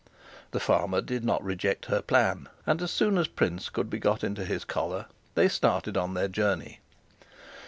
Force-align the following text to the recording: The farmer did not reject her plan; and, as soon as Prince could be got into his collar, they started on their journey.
The 0.49 0.59
farmer 0.59 0.99
did 0.99 1.23
not 1.23 1.43
reject 1.43 1.85
her 1.85 2.01
plan; 2.01 2.49
and, 2.65 2.81
as 2.81 2.89
soon 2.89 3.19
as 3.19 3.27
Prince 3.27 3.69
could 3.69 3.87
be 3.87 3.99
got 3.99 4.23
into 4.23 4.43
his 4.45 4.65
collar, 4.65 5.05
they 5.35 5.47
started 5.47 5.95
on 5.95 6.15
their 6.15 6.27
journey. 6.27 6.79